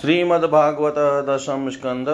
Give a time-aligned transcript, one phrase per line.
[0.00, 2.06] श्रीमद्भागवत दशम स्कंद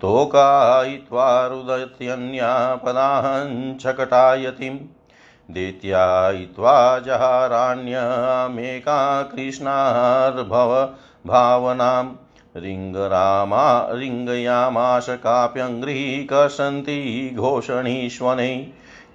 [0.00, 2.52] तोकायित्वा रुदत्यन्या
[2.84, 4.78] पदाहञ्छकटायतिम्
[5.54, 8.98] दैत्यायित्वा जहाराण्यमेका
[9.34, 10.72] कृष्णार्भव
[11.26, 12.16] भावनां
[12.62, 18.66] रिङ्गरामा रिङ्गयामाश काप्यङ्घ्रीकर्षन्ति घोषणीष्वनै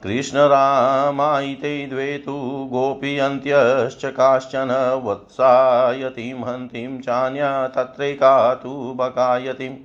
[0.03, 9.75] कृष्णरामायिते द्वे तु गोपीयन्त्यश्च काश्चन वत्सायतीं हन्तीं चान्या तत्रैका तु बकायतीम्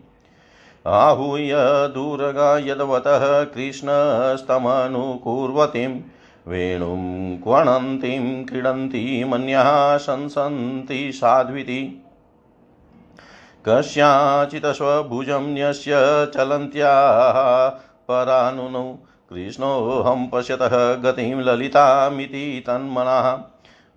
[0.86, 1.50] आहूय
[1.94, 6.00] दूरगा यद्वतः कृष्णस्तमनुकुर्वतीं।
[6.48, 12.02] वेणुं क्वणन्तीं क्रीडन्तीमन्यः शंसन्ति साध्विति
[13.68, 14.66] कस्याचित्
[15.54, 15.92] न्यस्य
[16.34, 17.68] चलन्त्याः
[18.08, 18.98] परानुनौ।
[19.30, 23.38] कृष्णोऽहं पश्यतः गतिं ललितामिति तन्मनः।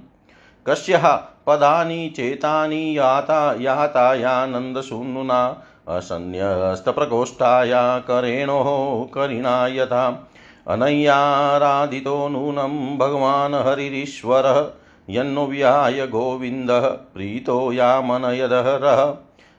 [0.67, 10.29] कस्यः पदानि चेतानि याता यातायानन्दसूनुना असन्न्यस्तप्रकोष्ठाया करेणोः करिणा यथा।
[10.67, 14.67] अनय्याराधितो नूनं भगवान् हरिरीश्वरः
[15.09, 19.15] यन्नो व्याय गोविन्दः, प्रीतो यामनयदहरः।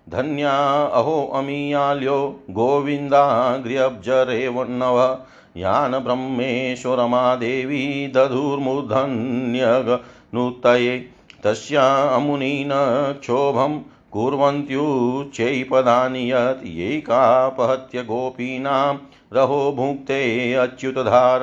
[0.09, 5.19] धन्या अहो अमीयाल्यो, गोविन्दाग्र्यब्जरेवन्नव।
[5.57, 7.83] यान् ब्रह्मेश्वरमादेवी
[8.17, 10.99] दधुर्मूर्धन्यगनुतये
[11.45, 11.85] तस्या
[12.15, 12.73] अमुनीन
[13.21, 13.79] क्षोभं
[14.13, 18.95] कुर्वन्त्युच्चैपदानि यत् यैकापहत्य गोपीनां
[19.37, 20.19] रहो भुङ्क्ते
[20.65, 21.43] अच्युतधार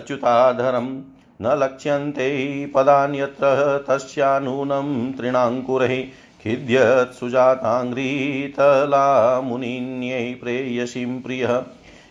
[0.00, 0.90] अच्युताधरम्
[1.42, 2.28] न लक्ष्यन्ते
[2.74, 3.46] पदान्यत्र
[3.88, 4.88] तस्या नूनं
[5.18, 5.94] तृणाङ्कुरैः
[6.42, 9.06] खिद्यत् सुजाताङ्घ्रितला
[9.48, 11.52] मुनिन्यै प्रेयसीं प्रियः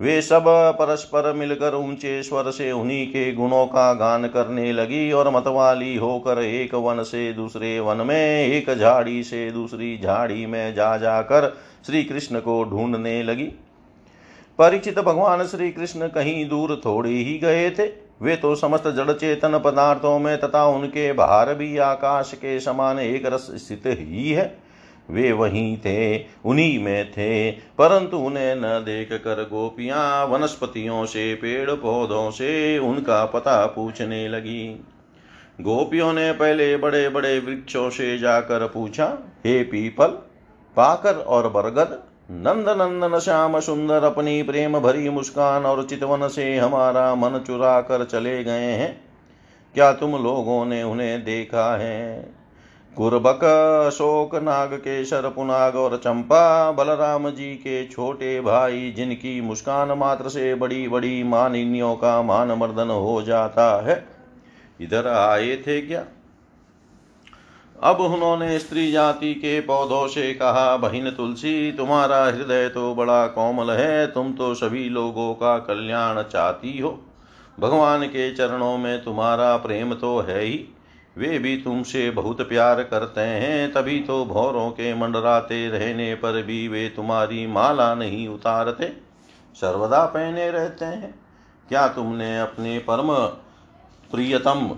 [0.00, 0.44] वे सब
[0.78, 6.38] परस्पर मिलकर ऊँचे स्वर से उन्हीं के गुणों का गान करने लगी और मतवाली होकर
[6.38, 11.48] एक वन से दूसरे वन में, एक झाड़ी से दूसरी झाड़ी में जा जाकर
[11.86, 13.46] श्री कृष्ण को ढूँढने लगी।
[14.58, 17.86] परिचित भगवान श्री कृष्ण कहीं दूर थोड़े ही गए थे।
[18.22, 23.26] वे तो समस्त जड़ चेतन पदार्थों में तथा उनके बाहर भी आकाश के समान एक
[23.26, 24.46] रस स्थित ही है।
[25.10, 31.70] वे वहीं थे, उन्हीं में थे। परंतु उन्हें न देख कर गोपियाँ वनस्पतियों से, पेड़
[31.70, 34.84] पौधों से उनका पता पूछने लगी।
[35.60, 40.06] गोपियों ने पहले बड़े बड़े वृक्षों से जाकर पूछा, हे पीपल,
[40.76, 47.14] पाकर और बरगद नंद नंदन श्याम सुंदर अपनी प्रेम भरी मुस्कान और चितवन से हमारा
[47.14, 49.04] मन चुरा कर चले गए हैं।
[49.74, 52.32] क्या तुम लोगों ने उन्हें देखा है?
[52.96, 53.44] कुरबक
[53.86, 60.54] अशोक नाग, केशर, पुनाग और चंपा बलराम जी के छोटे भाई, जिनकी मुस्कान मात्र से
[60.54, 64.08] बड़ी बड़ी मानिनियों का मान मर्दन हो जाता है।
[64.80, 66.04] इधर आए थे क्या?
[67.82, 73.70] अब उन्होंने स्त्री जाति के पौधों से कहा, बहिन तुलसी, तुम्हारा हृदय तो बड़ा कोमल
[73.70, 77.02] है, तुम तो सभी लोगों का कल्याण चाहती हो।
[77.60, 80.68] भगवान के चरणों में तुम्हारा प्रेम तो है ही।
[81.16, 86.68] वे भी तुमसे बहुत प्यार करते हैं, तभी तो भौरों के मंडराते रहने पर भी
[86.68, 88.92] वे तुम्हारी माला नहीं उतारते।
[89.54, 91.14] सर्वदा पहने रहते हैं।
[91.68, 93.14] क्या तुमने अपने परम
[94.10, 94.76] प्रियतम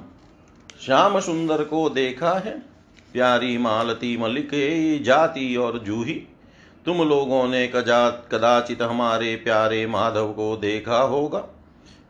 [0.80, 2.59] श्याम सुंदर को देखा है?
[3.12, 4.50] प्यारी मालती मलिक,
[5.02, 6.14] जाति और जूही,
[6.87, 11.58] तुम लोगों ने कदाचित हमारे प्यारे माधव को देखा होगा।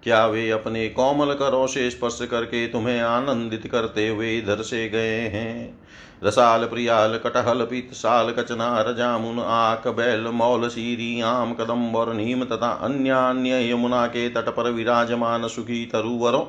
[0.09, 5.19] क्या वे अपने कोमल करों से स्पर्श करके तुम्हें आनंदित करते हुए इधर से गए
[5.29, 5.79] हैं?
[6.25, 12.45] रसाल, प्रियाल, कटहल पित साल कचनार जामुन आक, बैल, मौल, सीरी, आम कदम और नीम
[12.45, 16.43] तथा अन्य अन्य यमुना के तट पर विराजमान सुखी तरुवरों,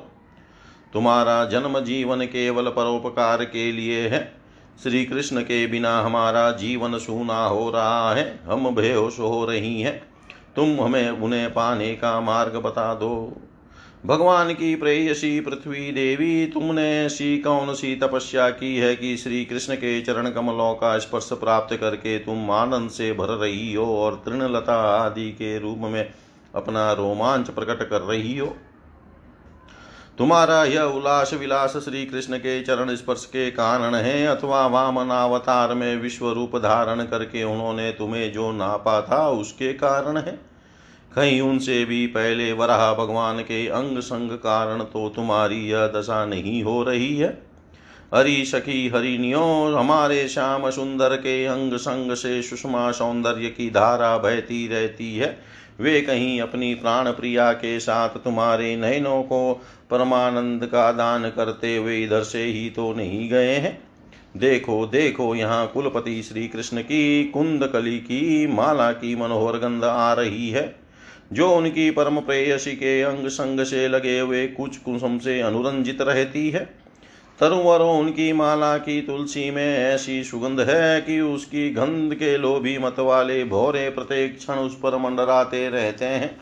[0.94, 4.22] तुम्हारा जन्म जीवन केवल परोपकार के लिए है।
[4.84, 10.02] श्री कृष्ण के बिना हमारा जीवन सूना हो रहा है, हम बेहोश हो रही हैं।
[10.56, 13.42] तुम हमें उन्हें पाने का मार्ग बता दो।
[14.06, 19.76] भगवान की प्रेयसी पृथ्वी देवी, तुमने ऐसी कौन सी तपस्या की है कि श्री कृष्ण
[19.76, 24.76] के चरण कमलों का स्पर्श प्राप्त करके तुम आनंद से भर रही हो और तृणलता
[24.76, 26.14] आदि के रूप में
[26.56, 28.56] अपना रोमांच प्रकट कर रही हो?
[30.18, 35.96] तुम्हारा यह उल्लास विलास श्री कृष्ण के चरण स्पर्श के कारण है, अथवा वामनावतार में
[35.96, 40.49] विश्व रूप धारण करके उन्होंने तुम्हें जो नापा था उसके कारण है?
[41.16, 46.62] कहीं उनसे भी पहले वराह भगवान के अंग संग कारण तो तुम्हारी यह दशा नहीं
[46.64, 47.30] हो रही है।
[48.14, 54.68] हरि सखी हरिणियों हमारे श्याम सुंदर के अंग संग से सुषमा सौंदर्य की धारा बहती
[54.68, 55.38] रहती है।
[55.80, 59.54] वे कहीं अपनी प्राण प्रिया के साथ तुम्हारे नयनों को
[59.90, 63.80] परमानंद का दान करते हुए इधर से ही तो नहीं गए हैं।
[64.38, 70.14] देखो देखो, यहाँ कुलपति श्री कृष्ण की कुंद कली की माला की मनोहर गंध आ
[70.14, 70.89] रही है।
[71.34, 76.50] जो उनकी परम प्रेयसी के अंग संग से लगे हुए कुछ कुसुम से अनुरंजित रहती
[76.50, 76.66] है।
[77.40, 83.00] तरुवरों, उनकी माला की तुलसी में ऐसी सुगंध है कि उसकी गंध के लोभी मत
[83.00, 86.38] वाले भोरे प्रत्येक क्षण उस पर मंडराते रहते हैं।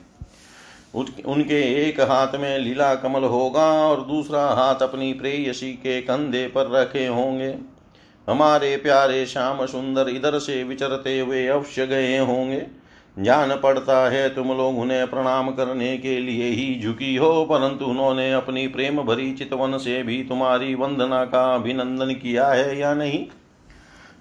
[1.25, 6.71] उनके एक हाथ में लीला कमल होगा और दूसरा हाथ अपनी प्रेयसी के कंधे पर
[6.71, 7.55] रखे होंगे।
[8.27, 12.65] हमारे प्यारे श्याम सुंदर इधर से विचरते हुए अवश्य गए होंगे।
[13.19, 18.33] जान पड़ता है तुम लोग उन्हें प्रणाम करने के लिए ही झुकी हो, परंतु उन्होंने
[18.33, 23.25] अपनी प्रेम भरी चितवन से भी तुम्हारी वंदना का अभिनंदन किया है या नहीं?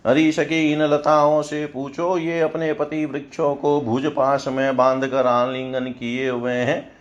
[0.07, 5.07] हरी सकी इन लताओं से पूछो, ये अपने पति वृक्षों को भुज पास में बाँध
[5.07, 6.93] कर आलिंगन किए हुए हैं।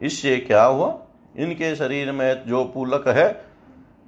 [0.00, 0.98] इससे क्या हुआ?
[1.38, 3.44] इनके शरीर में जो पुलक है,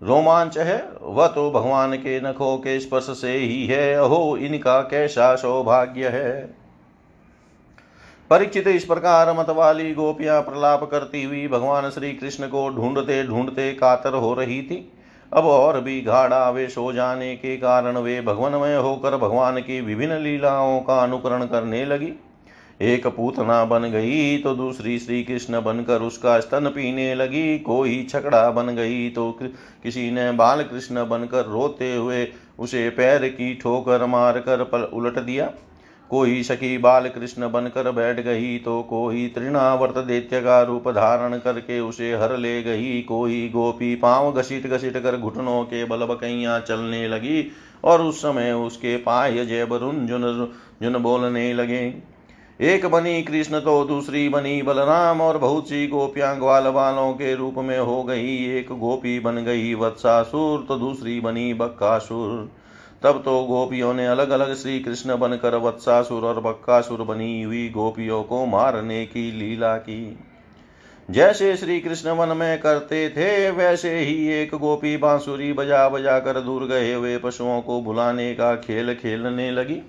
[0.03, 5.37] रोमांच है, वह तो भगवान के नखों के स्पर्श से ही है। अहो, इनका कैसा
[5.37, 6.60] सौभाग्य है?
[8.31, 13.73] परीक्षित इस प्रकार मत वाली गोपियाँ प्रलाप करती हुई भगवान श्री कृष्ण को ढूंढते ढूंढते
[13.73, 14.77] कातर हो रही थी।
[15.33, 20.19] अब और भी गाढ़ा आवेश हो जाने के कारण वे भगवानमय होकर भगवान की विभिन्न
[20.19, 22.13] लीलाओं का अनुकरण करने लगी।
[22.85, 28.51] एक पूतना बन गई तो दूसरी श्री कृष्ण बनकर उसका स्तन पीने लगी। कोई छकड़ा
[28.51, 32.27] बन गई तो किसी ने बाल कृष्ण बनकर रोते हुए
[32.59, 35.51] उसे पैर की ठोकर मारकर पल उलट दिया।
[36.11, 41.79] कोई सखी बाल कृष्ण बनकर बैठ गई तो कोई तृणावर्त दैत्य का रूप धारण करके
[41.81, 47.07] उसे हर ले गई। कोई गोपी पाँव घसीट घसीट कर घुटनों के बल बकैया चलने
[47.09, 47.47] लगी
[47.85, 50.53] और उस समय उसके पाय जय बरुन जुन
[50.83, 51.83] जुन बोलने लगे।
[52.61, 57.55] एक बनी कृष्ण तो दूसरी बनी बलराम और बहुत सी गोपियाँ ग्वाल वालों के रूप
[57.59, 62.51] में हो गई। एक गोपी बन गई वत्सासुर तो दूसरी बनी बक्कासुर।
[63.03, 68.23] तब तो गोपियों ने अलग अलग श्री कृष्ण बनकर वत्सासुर और बक्कासुर बनी हुई गोपियों
[68.23, 70.19] को मारने की लीला की।
[71.11, 76.41] जैसे श्री कृष्ण वन में करते थे, वैसे ही एक गोपी बांसुरी बजा बजा कर
[76.41, 79.83] दूर गए हुए पशुओं को बुलाने का खेल खेलने लगी।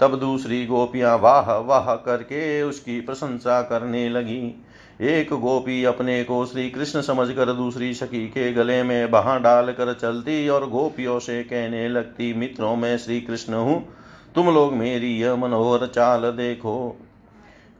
[0.00, 4.64] तब दूसरी गोपियाँ वाह वाह करके उसकी प्रशंसा करने लगी।
[5.00, 9.94] एक गोपी अपने को श्री कृष्ण समझकर दूसरी सखी के गले में बहा डाल कर
[9.94, 13.88] चलती और गोपियों से कहने लगती, मित्रों, में श्री कृष्ण हूँ।
[14.34, 17.00] तुम लोग मेरी यह मनोहर चाल देखो।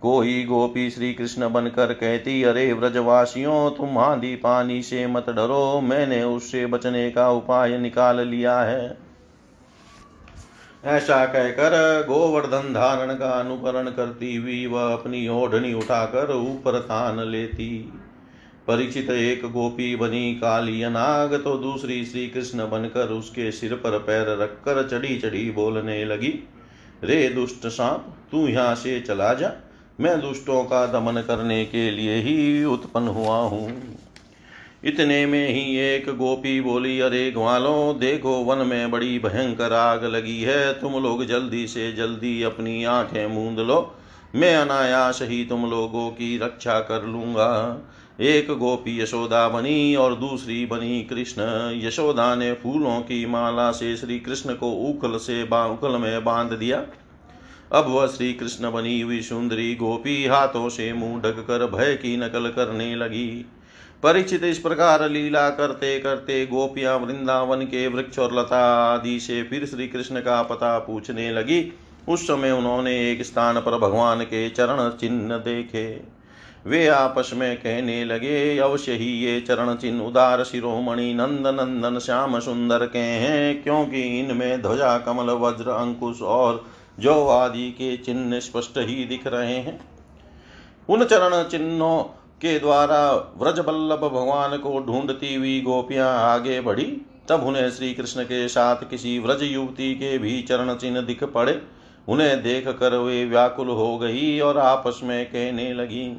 [0.02, 6.22] कोई गोपी श्री कृष्ण बनकर कहती, अरे व्रजवासियों, तुम आंधी पानी से मत डरो। मैंने
[6.22, 9.07] उससे बचने का उपाय निकाल लिया है।
[10.88, 11.75] ऐसा कहकर
[12.07, 17.68] गोवर्धन धारण का अनुकरण करती हुई वह अपनी ओढ़नी उठाकर ऊपर तान लेती।
[18.68, 24.37] परिचित एक गोपी बनी काली अनाग तो दूसरी श्री कृष्ण बनकर उसके सिर पर पैर
[24.38, 26.33] रखकर चढ़ी चढ़ी बोलने लगी,
[27.04, 29.52] रे दुष्ट सांप, तू यहाँ से चला जा।
[30.00, 33.68] मैं दुष्टों का दमन करने के लिए ही उत्पन्न हुआ हूँ।
[34.85, 40.42] इतने में ही एक गोपी बोली, अरे ग्वालों, देखो वन में बड़ी भयंकर आग लगी
[40.42, 43.94] है। तुम लोग जल्दी से जल्दी अपनी आँखें मूंद लो।
[44.35, 47.82] मैं अनायास ही तुम लोगों की रक्षा कर लूँगा।
[48.20, 51.42] एक गोपी यशोदा बनी और दूसरी बनी कृष्ण।
[51.87, 56.84] यशोदा ने फूलों की माला से श्री कृष्ण को उखल से उखल में बाँध दिया।
[57.73, 62.17] अब वह श्री कृष्ण बनी हुई सुंदरी गोपी हाथों से मुँह ढक कर भय की
[62.17, 63.47] नकल करने लगी।
[64.02, 69.67] परीक्षित इस प्रकार लीला करते करते गोपियाँ वृंदावन के वृक्ष और लता आदि से फिर
[69.67, 71.73] श्री कृष्ण का पता पूछने लगी।
[72.08, 75.89] उस समय उन्होंने एक स्थान पर भगवान के चरण चिन्ह देखे।
[76.67, 82.39] वे आपस में कहने लगे, अवश्य ही ये चरण चिन्ह उदार शिरोमणि नंद नंदन श्याम
[82.41, 86.65] सुंदर के हैं, क्योंकि इनमें ध्वजा, कमल, वज्र, अंकुश और
[87.00, 89.80] जो आदि के चिन्ह स्पष्ट ही दिख रहे हैं।
[90.89, 93.00] उन चरण चिन्हों के द्वारा
[93.38, 96.84] व्रज बल्लभ भगवान को ढूंढती हुई गोपियाँ आगे बढ़ी,
[97.28, 101.60] तब उन्हें श्री कृष्ण के साथ किसी व्रज युवती के भी चरण चिन्ह दिख पड़े।
[102.08, 106.16] उन्हें देख कर वे व्याकुल हो गई और आपस में कहने लगी,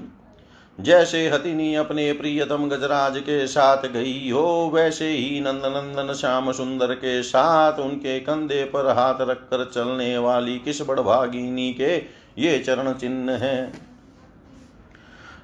[0.77, 7.21] जैसे हतिनी अपने प्रियतम गजराज के साथ गई हो, वैसे ही नंदनंदन श्याम सुंदर के
[7.23, 11.95] साथ उनके कंधे पर हाथ रखकर चलने वाली किस बड़भागिनी के
[12.39, 13.88] ये चरण चिन्ह हैं?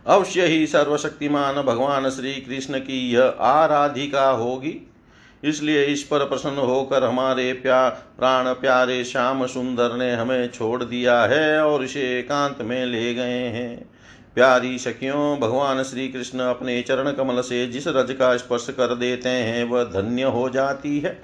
[0.08, 4.92] अवश्य ही सर्वशक्तिमान भगवान श्री कृष्ण की यह आराधिका होगी।
[5.44, 11.24] इसलिए इस पर प्रसन्न होकर हमारे प्या, प्राण प्यारे श्याम सुंदर ने हमें छोड़ दिया
[11.24, 13.90] है और इसे एकांत में ले गए हैं।
[14.36, 19.30] प्यारी सखियों, भगवान श्री कृष्ण अपने चरण कमल से जिस रज का स्पर्श कर देते
[19.30, 21.22] हैं, वह धन्य हो जाती है।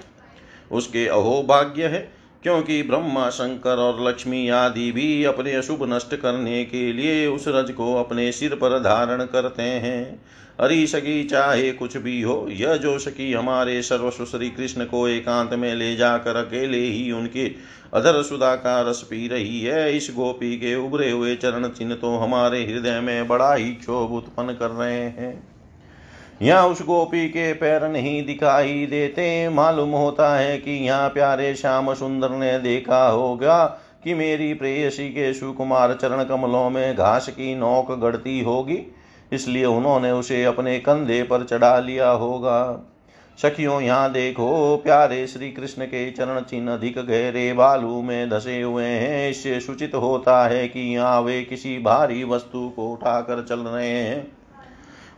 [0.72, 6.92] उसके अहोभाग्य है। क्योंकि ब्रह्मा, शंकर और लक्ष्मी आदि भी अपने अशुभ नष्ट करने के
[6.92, 10.24] लिए उस रज को अपने सिर पर धारण करते हैं।
[10.60, 15.54] हरी सकी चाहे कुछ भी हो, यह जो सकी हमारे सर्वस्व श्री कृष्ण को एकांत
[15.54, 17.46] में ले जाकर अकेले ही उनके
[17.94, 22.16] अधर सुधा का रस पी रही है, इस गोपी के उभरे हुए चरण चिन्ह तो
[22.16, 25.51] हमारे हृदय में बड़ा ही क्षोभ उत्पन्न कर रहे हैं।
[26.42, 31.92] यहाँ उस गोपी के पैर नहीं दिखाई देते। मालूम होता है कि यहाँ प्यारे श्याम
[31.94, 33.64] सुंदर ने देखा होगा
[34.04, 38.78] कि मेरी प्रेयसी के सुकुमार चरण कमलों में घास की नोक गढ़ती होगी,
[39.32, 42.88] इसलिए उन्होंने उसे अपने कंधे पर चढ़ा लिया होगा।
[43.38, 48.84] सखियों, यहाँ देखो, प्यारे श्री कृष्ण के चरण चिन्ह अधिक गहरे बालू में धसे हुए
[48.84, 53.88] हैं। इससे सूचित होता है कि यहाँ वे किसी भारी वस्तु को उठाकर चल रहे
[53.88, 54.26] हैं।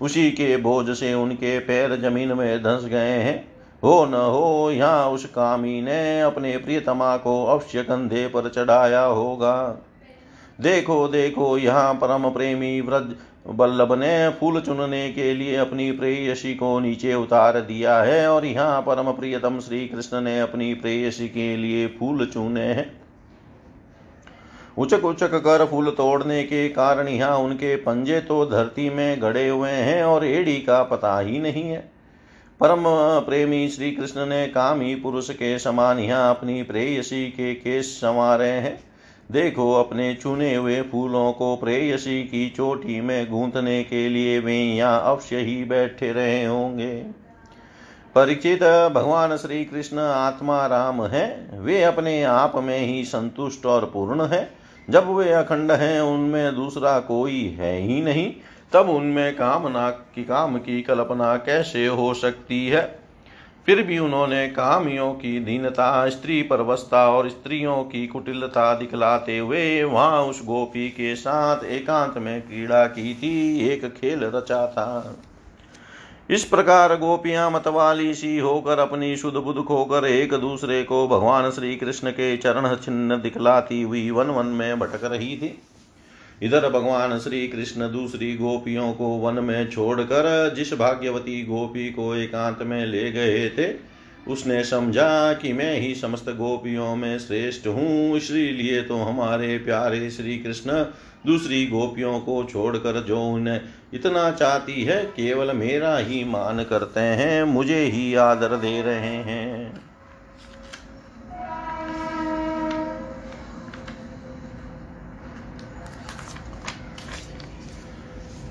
[0.04, 3.36] उसी के बोझ से उनके पैर ज़मीन में धंस गए हैं।
[3.82, 9.54] हो न हो, यहाँ उस कामी ने अपने प्रियतमा को अवश्य कंधे पर चढ़ाया होगा।
[10.60, 13.14] देखो देखो, यहाँ परम प्रेमी व्रज
[13.50, 18.80] बल्लभ ने फूल चुनने के लिए अपनी प्रेयसी को नीचे उतार दिया है और यहाँ
[18.82, 23.03] परम प्रियतम श्री कृष्ण ने अपनी प्रेयसी के लिए फूल चुने हैं।
[24.76, 29.70] उचक उचक कर फूल तोड़ने के कारण यहाँ उनके पंजे तो धरती में गड़े हुए
[29.70, 31.78] हैं और एड़ी का पता ही नहीं है।
[32.60, 32.84] परम
[33.26, 38.78] प्रेमी श्री कृष्ण ने कामी पुरुष के समान यहाँ अपनी प्रेयसी के केस संवारे हैं।
[39.32, 45.00] देखो अपने चुने हुए फूलों को प्रेयसी की चोटी में गूंथने के लिए वे यहाँ
[45.04, 46.94] अवश्य ही बैठे रहे होंगे।
[48.14, 48.62] परिचित
[48.94, 51.26] भगवान श्री कृष्ण आत्मा राम है।
[51.60, 54.42] वे अपने आप में ही संतुष्ट और पूर्ण है।
[54.90, 58.32] जब वे अखंड हैं, उनमें दूसरा कोई है ही नहीं,
[58.72, 62.98] तब उनमें कामना की काम की कल्पना कैसे हो सकती है?
[63.66, 70.22] फिर भी उन्होंने कामियों की दीनता, स्त्री परवस्था और स्त्रियों की कुटिलता दिखलाते हुए वहाँ
[70.22, 75.16] उस गोपी के साथ एकांत में क्रीड़ा की थी, एक खेल रचा था।
[76.30, 81.74] इस प्रकार गोपियाँ मतवाली सी होकर अपनी शुद्ध बुद्ध खोकर एक दूसरे को भगवान श्री
[81.76, 85.52] कृष्ण के चरण चिन्ह दिखलाती हुई वन वन में भटक रही थी।
[86.42, 92.62] इधर भगवान श्री कृष्ण दूसरी गोपियों को वन में छोड़कर जिस भाग्यवती गोपी को एकांत
[92.62, 93.72] में ले गए थे,
[94.32, 100.38] उसने समझा कि मैं ही समस्त गोपियों में श्रेष्ठ हूँ, इसलिए तो हमारे प्यारे श्री
[100.38, 100.84] कृष्ण
[101.26, 103.60] दूसरी गोपियों को छोड़कर जो उन्हें
[103.94, 109.84] इतना चाहती है, केवल मेरा ही मान करते हैं, मुझे ही आदर दे रहे हैं।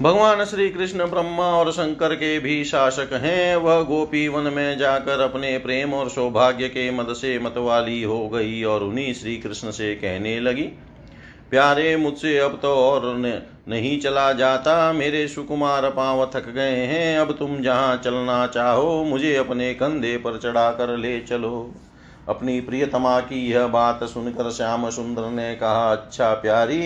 [0.01, 5.19] भगवान श्री कृष्ण ब्रह्मा और शंकर के भी शासक हैं, वह गोपी वन में जाकर
[5.19, 9.95] अपने प्रेम और सौभाग्य के मद से मतवाली हो गई और उन्हीं श्री कृष्ण से
[9.95, 10.69] कहने लगी
[11.53, 13.01] प्यारे मुझसे अब तो और
[13.69, 19.35] नहीं चला जाता। मेरे सुकुमार पाँव थक गए हैं। अब तुम जहाँ चलना चाहो, मुझे
[19.35, 21.71] अपने कंधे पर चढ़ा कर ले चलो।
[22.29, 26.81] अपनी प्रियतमा की यह बात सुनकर श्याम सुंदर ने कहा अच्छा प्यारी,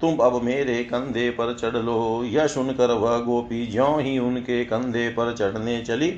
[0.00, 5.08] तुम अब मेरे कंधे पर चढ़ लो। यह सुनकर वह गोपी ज्यों ही उनके कंधे
[5.08, 6.10] पर चढ़ने चली,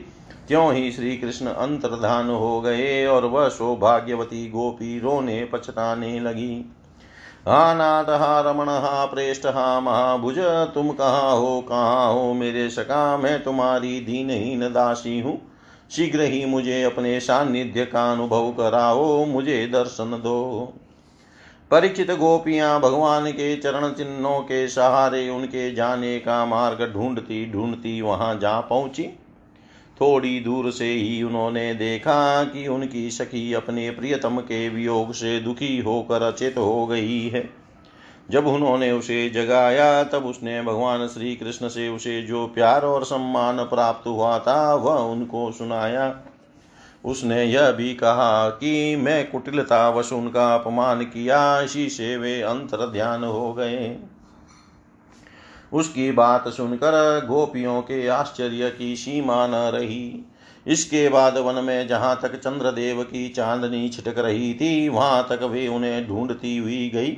[0.49, 6.55] त्यों ही श्री कृष्ण अंतर्धान हो गए और वह सौभाग्यवती गोपी रोने पछताने लगी।
[7.47, 8.67] नाथ हा रमण
[9.11, 9.47] प्रेष्ठ
[9.83, 10.39] महाभुज।
[10.75, 15.41] तुम कहाँ हो कहाँ हो मेरे सका मैं तुम्हारी दीनहीन दासी हूँ।
[15.91, 20.73] शीघ्र ही मुझे अपने सानिध्य का अनुभव कराओ, मुझे दर्शन दो।
[21.71, 28.35] परिचित गोपियाँ भगवान के चरण चिन्हों के सहारे उनके जाने का मार्ग ढूंढती ढूंढती वहाँ
[28.39, 29.09] जा पहुँची।
[30.01, 35.79] थोड़ी दूर से ही उन्होंने देखा कि उनकी सखी अपने प्रियतम के वियोग से दुखी
[35.79, 37.51] होकर अचेत हो गई है।
[38.31, 43.57] जब उन्होंने उसे जगाया, तब उसने भगवान श्री कृष्ण से उसे जो प्यार और सम्मान
[43.57, 46.21] प्राप्त हुआ था, वह उनको सुनाया।
[47.05, 52.91] उसने यह भी कहा कि मैं कुटिलता कुटिलतावश उनका अपमान किया, इसी से वे अंतर
[52.93, 53.97] ध्यान हो गए।
[55.73, 60.27] उसकी बात सुनकर गोपियों के आश्चर्य की सीमा न रही।
[60.67, 65.69] इसके बाद वन में जहाँ तक चंद्रदेव की चांदनी छिटक रही थी, वहाँ तक वे
[65.69, 67.17] उन्हें ढूंढती हुई गई।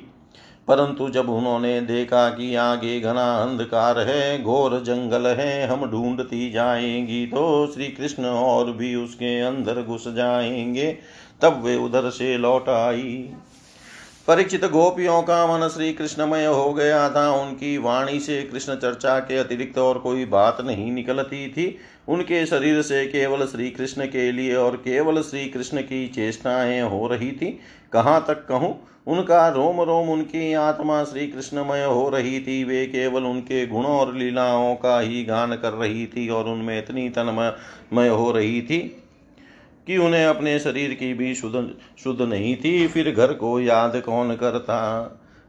[0.69, 7.27] परंतु जब उन्होंने देखा कि आगे घना अंधकार है, घोर जंगल है, हम ढूंढती जाएँगी
[7.27, 10.99] तो श्री कृष्ण और भी उसके अंदर घुस जाएँगे।
[11.43, 13.31] तब वे उधर से लौट आई।
[14.29, 19.37] परिचित गोपियों का मन श्री कृष्णमय हो गया था। उनकी वाणी से कृष्ण चर्चा के
[19.37, 21.67] अतिरिक्त और कोई बात नहीं निकलती थी।
[22.09, 27.07] उनके शरीर से केवल श्री कृष्ण के लिए और केवल श्री कृष्ण की चेष्टाएँ हो
[27.07, 27.61] रही थी।
[27.93, 28.75] कहाँ तक कहूँ,
[29.07, 34.15] उनका रोम रोम उनकी आत्मा श्री कृष्णमय हो रही थी। वे केवल उनके गुणों और
[34.15, 39.04] लीलाओं का ही गान कर रही थी और उनमें इतनी तन्मय हो रही थी।
[39.87, 41.71] कि उन्हें अपने शरीर की भी शुद्ध
[42.05, 45.03] शुद्ध नहीं थी। फिर घर को याद कौन करता?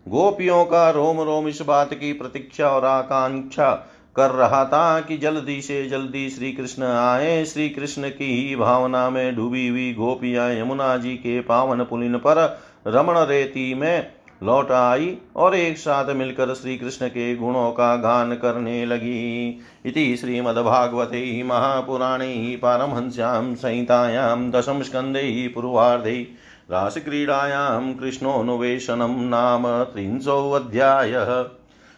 [0.07, 5.61] गोपियों का रोम रोम इस बात की प्रतीक्षा और आकांक्षा कर रहा था कि जल्दी
[5.61, 10.97] से जल्दी श्री कृष्ण आए। श्री कृष्ण की ही भावना में डूबी हुई गोपियाँ यमुना
[10.97, 16.77] जी के पावन पुलिन पर रमण रेती में लौट आई और एक साथ मिलकर श्री
[16.77, 26.27] कृष्ण के गुणों का गान करने लगी। इति श्रीमद्भागवते महापुराणे पारमहंस्यां संहितायां दशम स्कन्धे पूर्वार्धे
[26.71, 31.43] रासक्रीडायां कृष्णोऽन्वेषणं नाम त्रिंशोऽध्यायः।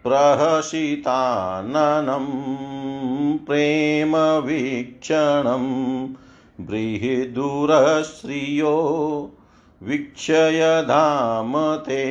[0.04, 2.26] प्रहसिताननं
[3.46, 5.66] प्रेमवीक्षणं
[6.60, 8.74] बृहदुरश्रियो
[9.86, 12.02] वीक्षय धाम ते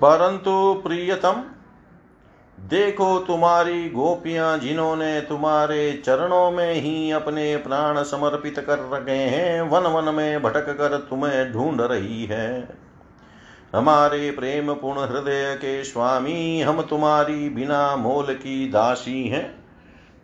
[0.00, 1.42] परंतु प्रियतम
[2.60, 9.82] देखो तुम्हारी गोपियाँ जिन्होंने तुम्हारे चरणों में ही अपने प्राण समर्पित कर रखे हैं, वन
[9.82, 12.68] वन में भटक कर तुम्हें ढूंढ रही है।
[13.74, 19.64] हमारे प्रेम पूर्ण हृदय के स्वामी, हम तुम्हारी बिना मोल की दासी हैं।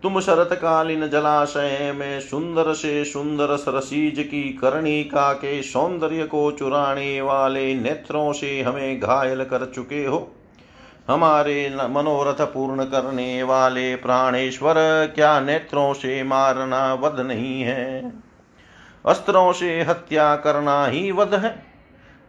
[0.03, 7.75] तुम शरतकालीन जलाशय में सुंदर से सुंदर सरसीज की कर्णिका के सौंदर्य को चुराने वाले
[7.75, 10.36] नेत्रों से हमें घायल कर चुके हो।
[11.11, 14.75] हमारे मनोरथ पूर्ण करने वाले प्राणेश्वर,
[15.15, 18.13] क्या नेत्रों से मारना वध नहीं है?
[19.07, 21.67] अस्त्रों से हत्या करना ही वध है।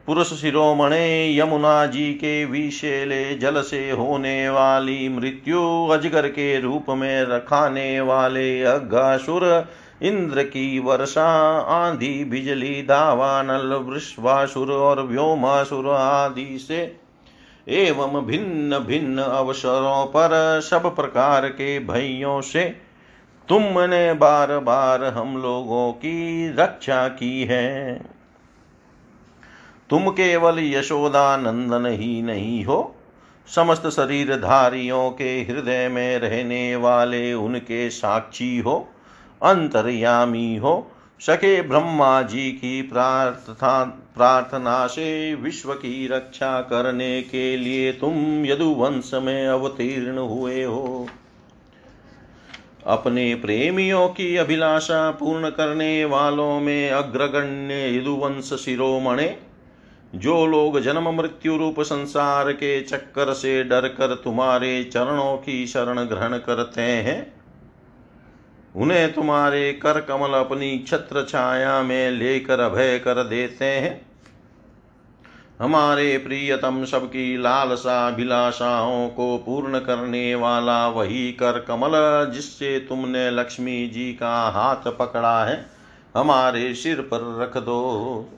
[0.05, 7.23] पुरुष शिरोमणे यमुना जी के विशेले जल से होने वाली मृत्यु, अजगर के रूप में
[7.23, 9.67] रखाने वाले अघासुर
[10.01, 11.27] इंद्र की वर्षा,
[11.59, 17.06] आंधी, बिजली दावानल वृश्वासुर और व्योमासुर आदि से
[17.67, 22.63] एवं भिन्न भिन्न अवसरों पर सब प्रकार के भयों से
[23.49, 27.93] तुमने बार बार हम लोगों की रक्षा की है।
[29.89, 32.95] तुम केवल यशोदा नंदन ही नहीं हो,
[33.47, 38.87] समस्त शरीरधारियों के हृदय में रहने वाले उनके साक्षी हो,
[39.43, 40.91] अंतर्यामी हो
[41.21, 43.83] सके ब्रह्मा जी की प्रार्थना
[44.15, 51.07] प्रार्थना से विश्व की रक्षा करने के लिए तुम यदुवंश में अवतीर्ण हुए हो।
[52.85, 59.37] अपने प्रेमियों की अभिलाषा पूर्ण करने वालों में अग्रगण्य यदुवंश शिरोमणे,
[60.15, 66.03] जो लोग जन्म मृत्यु रूप संसार के चक्कर से डर कर तुम्हारे चरणों की शरण
[66.03, 67.36] ग्रहण करते हैं
[68.75, 74.05] उन्हें तुम्हारे कर कमल अपनी छत्र छाया में लेकर अभय कर देते हैं।
[75.61, 81.91] हमारे प्रियतम सबकी लालसा अभिलाषाओं को पूर्ण करने वाला वही कर कमल
[82.33, 85.65] जिससे तुमने लक्ष्मी जी का हाथ पकड़ा है,
[86.15, 88.29] हमारे सिर पर रख दो।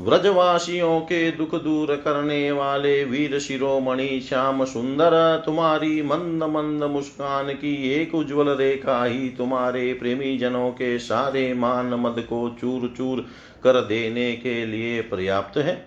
[0.00, 7.92] व्रजवासियों के दुख दूर करने वाले वीर शिरोमणि श्याम सुंदर, तुम्हारी मंद मंद मुस्कान की
[7.92, 13.26] एक उज्जवल रेखा ही तुम्हारे प्रेमी जनों के सारे मान मद को चूर चूर
[13.64, 15.86] कर देने के लिए पर्याप्त है।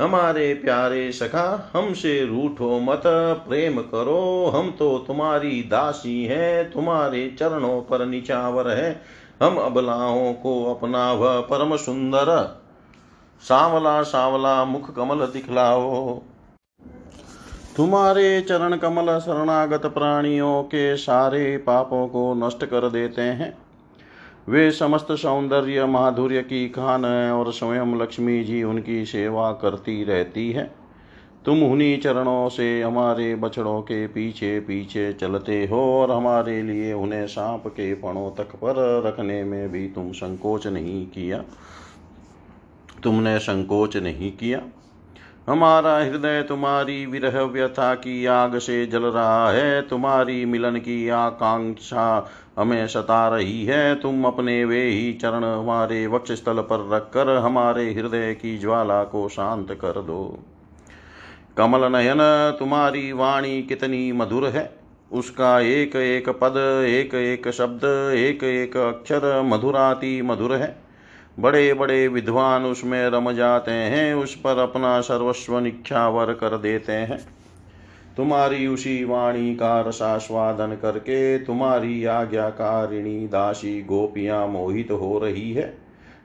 [0.00, 3.02] हमारे प्यारे सखा, हमसे रूठो मत,
[3.48, 9.02] प्रेम करो, हम तो तुम्हारी दासी हैं, तुम्हारे चरणों पर निचावर है।
[9.42, 12.61] हम अबलाओं को अपना वह परम सुंदर।
[13.42, 16.18] सांवला सांवला मुख कमल दिखलाओ।
[17.76, 23.52] तुम्हारे चरण कमल शरणागत प्राणियों के सारे पापों को नष्ट कर देते हैं।
[24.48, 30.50] वे समस्त सौंदर्य माधुर्य की खान है और स्वयं लक्ष्मी जी उनकी सेवा करती रहती
[30.52, 30.70] है।
[31.46, 37.26] तुम उन्हीं चरणों से हमारे बछड़ों के पीछे पीछे चलते हो और हमारे लिए उन्हें
[37.26, 41.42] सांप के पणों तक पर रखने में भी तुम संकोच नहीं किया।
[43.04, 44.60] तुमने संकोच नहीं किया?
[45.48, 52.30] हमारा हृदय तुम्हारी विरह व्यथा की आग से जल रहा है। तुम्हारी मिलन की आकांक्षा
[52.58, 57.94] हमें सता रही है। तुम अपने वे ही चरण हमारे वक्ष स्थल पर रखकर हमारे
[57.94, 60.38] हृदय की ज्वाला को शांत कर दो।
[61.56, 64.78] कमल नयन, तुम्हारी वाणी कितनी मधुर है।
[65.12, 67.84] उसका एक एक पद, एक एक शब्द,
[68.14, 70.81] एक एक अक्षर मधुराति मधुर है।
[71.40, 77.28] बड़े बड़े विद्वान उसमें रम जाते हैं, उस पर अपना सर्वस्व निख्यावर कर देते हैं।
[78.16, 85.78] तुम्हारी उसी वाणी का रसास्वादन करके तुम्हारी आज्ञाकारिणी दासी गोपियाँ मोहित हो रही है।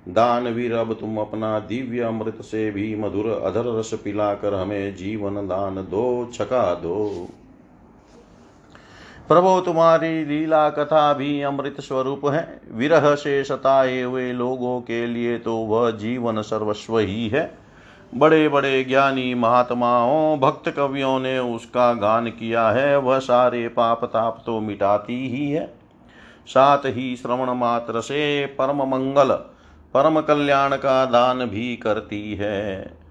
[0.10, 5.76] दानवीर, अब तुम अपना दिव्य अमृत से भी मधुर अधर रस पिलाकर हमें जीवन दान
[5.76, 7.30] दो, छका दो।
[9.28, 15.38] प्रभु, तुम्हारी लीला कथा भी अमृत स्वरूप है। विरह से सताए हुए लोगों के लिए
[15.38, 17.58] तो वह जीवन सर्वस्व ही है।
[18.16, 24.44] बड़े बड़े ज्ञानी महात्माओं, भक्त कवियों ने उसका गान किया है। वह सारे पाप ताप
[24.46, 25.74] तो मिटाती ही है।
[26.48, 29.32] साथ ही श्रवण मात्र से परम मंगल,
[29.94, 33.07] परम कल्याण का दान भी करती है।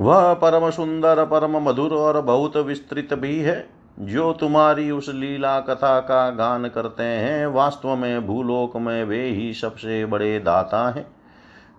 [0.00, 3.70] वह परम सुंदर, परम मधुर और बहुत विस्तृत भी है।
[4.00, 9.54] जो तुम्हारी उस लीला कथा का गान करते हैं, वास्तव में भूलोक में वे ही
[9.54, 11.06] सबसे बड़े दाता हैं।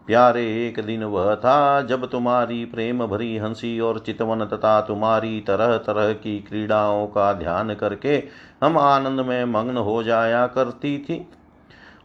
[0.07, 5.77] प्यारे एक दिन वह था, जब तुम्हारी प्रेम भरी हँसी और चितवन तथा तुम्हारी तरह
[5.77, 8.23] तरह की क्रीड़ाओं का ध्यान करके
[8.63, 11.29] हम आनंद में मग्न हो जाया करती थी।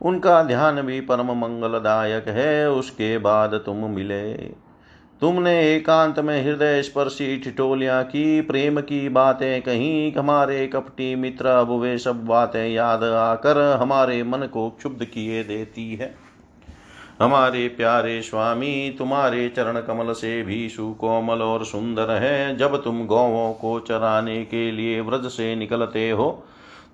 [0.03, 4.64] उनका ध्यान भी परम मंगलदायक है, उसके बाद तुम मिले।
[5.21, 11.71] तुमने एकांत में हृदय स्पर्शी ठिठोलियाँ की, प्रेम की बातें कहीं, हमारे कपटी मित्र, अब
[11.71, 16.15] वे सब बातें याद आकर हमारे मन को क्षुब्ध किए देती है।
[17.21, 23.53] हमारे प्यारे स्वामी, तुम्हारे चरण कमल से भी सुकोमल और सुंदर है। जब तुम गौवों
[23.53, 26.45] को चराने के लिए व्रज से निकलते हो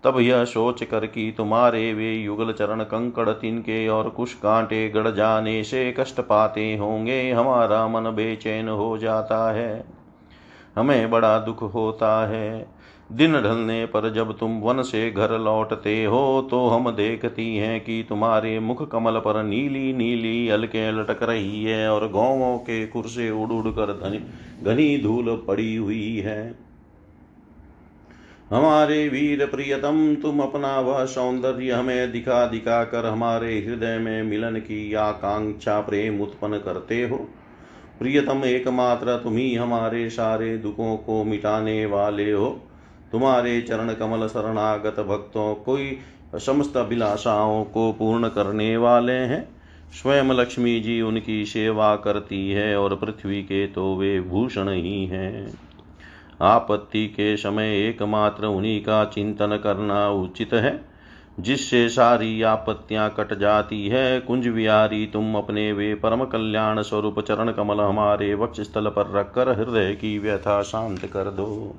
[0.04, 5.08] तब यह सोच कर कि तुम्हारे वे युगल चरण कंकड़ तिनके और कुछ कांटे गड़
[5.08, 9.84] जाने से कष्ट पाते होंगे। हमारा मन बेचैन हो जाता है।
[10.76, 12.66] हमें बड़ा दुख होता है।
[13.10, 18.04] दिन ढलने पर जब तुम वन से घर लौटते हो तो हम देखती हैं कि
[18.08, 23.50] तुम्हारे मुख कमल पर नीली नीली अलके लटक रही है और गौवों के कुर्से उड़
[23.50, 23.92] उड़ कर
[24.64, 26.69] घनी धूल पड़ी हुई है।
[28.50, 34.56] हमारे वीर प्रियतम, तुम अपना वह सौंदर्य हमें दिखा दिखा कर हमारे हृदय में मिलन
[34.56, 37.16] की आकांक्षा प्रेम उत्पन्न करते हो।
[37.98, 42.50] प्रियतम, एकमात्र तुम ही हमारे सारे दुखों को मिटाने वाले हो।
[43.12, 45.98] तुम्हारे चरण कमल शरणागत भक्तों, कोई
[46.34, 49.48] समस्त अभिलाषाओं को पूर्ण करने वाले हैं।
[49.92, 55.69] स्वयं लक्ष्मी जी उनकी सेवा करती है और पृथ्वी के तो वे भूषण ही हैं।
[56.42, 60.90] आपत्ति के समय एकमात्र उन्हीं का चिंतन करना उचित है।
[61.40, 67.52] जिससे सारी आपत्तियाँ कट जाती है, कुंज विहारी, तुम अपने वे परम कल्याण स्वरूप चरण
[67.52, 71.76] कमल हमारे वक्ष स्थल पर रखकर हृदय की व्यथा शांत कर दो।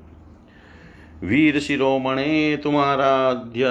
[1.24, 3.64] वीर शिरोमणे, तुम्हारा अध्य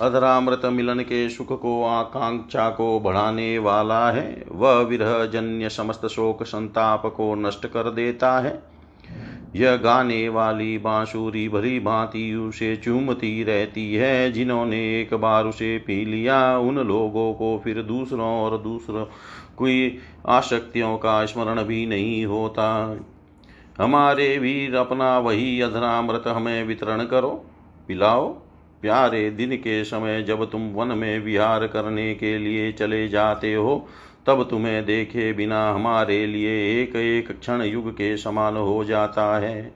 [0.00, 6.42] अधरामृत मिलन के सुख को, आकांक्षा को बढ़ाने वाला है। वह विरह जन्य समस्त शोक
[6.42, 8.75] संताप को नष्ट कर देता है।
[9.56, 16.04] यह गाने वाली बांसुरी भरी भांति उसे चूमती रहती है, जिन्होंने एक बार उसे पी
[16.04, 19.06] लिया। उन लोगों को फिर दूसरों और दूसरों
[19.56, 23.00] कोई आसक्तियों का स्मरण भी नहीं होता।
[23.80, 27.44] हमारे वीर, अपना वही अधरामृत हमें वितरण करो,
[27.88, 28.28] पिलाओ।
[28.82, 33.86] प्यारे दिन के समय जब तुम वन में विहार करने के लिए चले जाते हो
[34.26, 39.72] तब तुम्हें देखे बिना हमारे लिए एक एक क्षण युग के समान हो जाता है।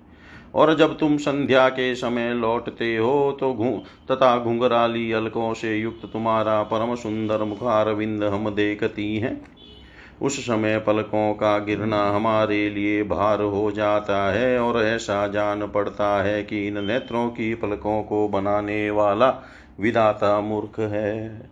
[0.54, 3.70] और जब तुम संध्या के समय लौटते हो तो घू
[4.10, 9.40] तथा घुंघराली अलकों से युक्त तुम्हारा परम सुंदर मुखार बिंद हम देखती हैं।
[10.22, 16.22] उस समय पलकों का गिरना हमारे लिए भार हो जाता है और ऐसा जान पड़ता
[16.22, 19.30] है कि इन नेत्रों की पलकों को बनाने वाला
[19.80, 21.50] विदाता मूर्ख है।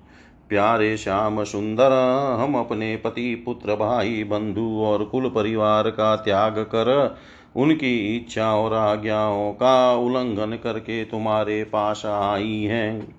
[0.48, 1.92] प्यारे श्याम सुंदर,
[2.40, 7.16] हम अपने पति, पुत्र, भाई, बंधु और कुल परिवार का त्याग कर
[7.56, 13.16] उनकी इच्छा और आज्ञाओं का उल्लंघन करके तुम्हारे पास आई हैं।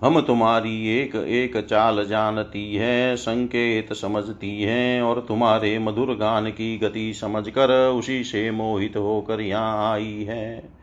[0.00, 6.78] हम तुम्हारी एक एक चाल जानती है, संकेत समझती हैं और तुम्हारे मधुर गान की
[6.78, 10.75] गति समझकर उसी से मोहित होकर यहाँ आई है।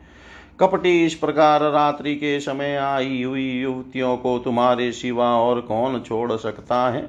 [0.60, 6.32] कपटी इस प्रकार रात्रि के समय आई हुई युवतियों को तुम्हारे सिवा और कौन छोड़
[6.32, 7.02] सकता है?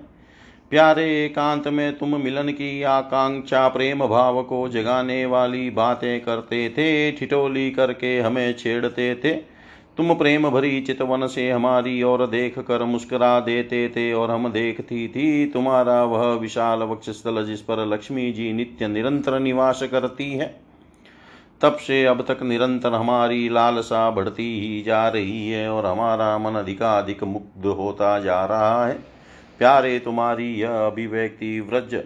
[0.71, 7.13] प्यारे एकांत में तुम मिलन की आकांक्षा, प्रेम भाव को जगाने वाली बातें करते थे,
[7.13, 9.35] ठिठोली करके हमें छेड़ते थे।
[9.97, 15.09] तुम प्रेम भरी चितवन से हमारी ओर देख कर मुस्करा देते थे और हम देखती
[15.09, 20.64] थी। तुम्हारा वह विशाल वक्षस्थल जिस पर लक्ष्मी जी नित्य निरंतर निवास करती है।
[21.61, 26.55] तब से अब तक निरंतर हमारी लालसा बढ़ती ही जा रही है और हमारा मन
[26.55, 28.95] अधिकाधिक मुग्ध होता जा रहा है।
[29.59, 32.05] प्यारे तुम्हारी यह अभिव्यक्ति व्रज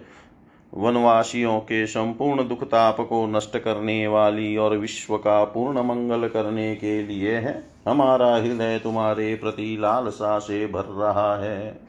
[0.74, 6.74] वनवासियों के संपूर्ण दुख ताप को नष्ट करने वाली और विश्व का पूर्ण मंगल करने
[6.76, 11.87] के लिए है। हमारा हृदय तुम्हारे प्रति लालसा से भर रहा है।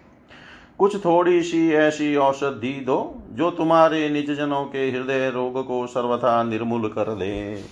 [0.80, 6.44] कुछ थोड़ी सी ऐसी औषधि दो, जो तुम्हारे निज जनों के हृदय रोग को सर्वथा
[6.44, 7.64] निर्मूल कर दे।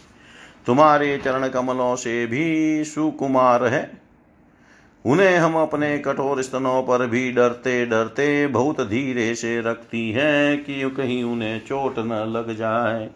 [0.65, 4.01] तुम्हारे चरण कमलों से भी सुकुमार है।
[5.05, 10.89] उन्हें हम अपने कठोर स्तनों पर भी डरते डरते बहुत धीरे से रखती हैं कि
[10.89, 13.09] कहीं उन्हें चोट न लग जाए।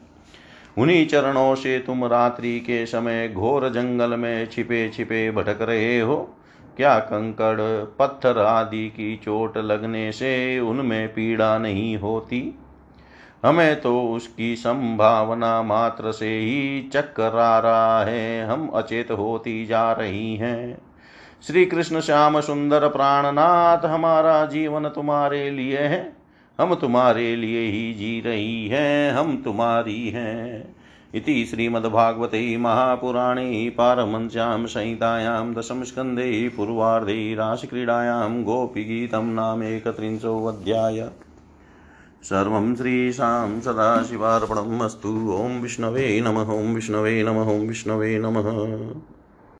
[0.77, 6.35] उन्हीं चरणों से तुम रात्रि के समय घोर जंगल में छिपे छिपे भटक रहे हो।
[6.77, 7.57] क्या कंकड़
[7.99, 12.59] पत्थर आदि की चोट लगने से उनमें पीड़ा नहीं होती?
[13.45, 19.91] हमें तो उसकी संभावना मात्र से ही चक्कर आ रहा है। हम अचेत होती जा
[19.91, 20.81] रही हैं।
[21.47, 26.13] श्री कृष्ण श्याम सुंदर प्राणनाथ हमारा जीवन तुम्हारे लिए है।
[26.59, 30.75] हम तुम्हारे लिए ही जी रही हैं। हम तुम्हारी हैं।
[31.15, 41.09] इति श्रीमद्भागवते महापुराणे पारमंस्यां संहितायां दशमस्कन्धे पूर्वार्धे रासक्रीडायां गोपीगीतं नामेकत्रिंशोऽध्याय
[42.23, 48.49] सर्वं श्रीशां सदाशिवार्पणम् अस्तु। ॐ विष्णवे नमः, ॐ विष्णवे नमः, ॐ विष्णवे नमः।